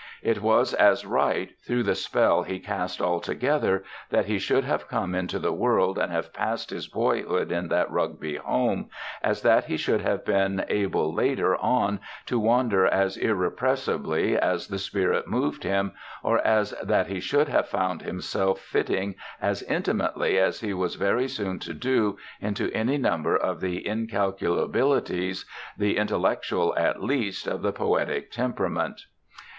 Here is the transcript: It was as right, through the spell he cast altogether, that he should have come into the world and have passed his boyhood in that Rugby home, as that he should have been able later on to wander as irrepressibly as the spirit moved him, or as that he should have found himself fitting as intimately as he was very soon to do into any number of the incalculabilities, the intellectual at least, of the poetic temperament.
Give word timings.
It 0.23 0.41
was 0.41 0.73
as 0.73 1.05
right, 1.05 1.51
through 1.61 1.83
the 1.83 1.93
spell 1.93 2.41
he 2.41 2.57
cast 2.59 2.99
altogether, 3.03 3.83
that 4.09 4.25
he 4.25 4.39
should 4.39 4.63
have 4.63 4.87
come 4.87 5.13
into 5.13 5.37
the 5.37 5.53
world 5.53 5.99
and 5.99 6.11
have 6.11 6.33
passed 6.33 6.71
his 6.71 6.87
boyhood 6.87 7.51
in 7.51 7.67
that 7.67 7.91
Rugby 7.91 8.37
home, 8.37 8.89
as 9.21 9.43
that 9.43 9.65
he 9.65 9.77
should 9.77 10.01
have 10.01 10.25
been 10.25 10.65
able 10.69 11.13
later 11.13 11.55
on 11.55 11.99
to 12.25 12.39
wander 12.39 12.87
as 12.87 13.15
irrepressibly 13.15 14.35
as 14.35 14.69
the 14.69 14.79
spirit 14.79 15.27
moved 15.27 15.61
him, 15.63 15.91
or 16.23 16.39
as 16.39 16.71
that 16.81 17.05
he 17.05 17.19
should 17.19 17.47
have 17.49 17.67
found 17.69 18.01
himself 18.01 18.59
fitting 18.59 19.13
as 19.39 19.61
intimately 19.61 20.39
as 20.39 20.61
he 20.61 20.73
was 20.73 20.95
very 20.95 21.27
soon 21.27 21.59
to 21.59 21.75
do 21.75 22.17
into 22.39 22.71
any 22.71 22.97
number 22.97 23.37
of 23.37 23.61
the 23.61 23.83
incalculabilities, 23.87 25.45
the 25.77 25.97
intellectual 25.97 26.73
at 26.75 27.03
least, 27.03 27.45
of 27.45 27.61
the 27.61 27.71
poetic 27.71 28.31
temperament. 28.31 29.01